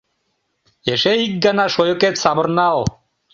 [0.91, 2.77] Эше ик гана шойыкет савырнал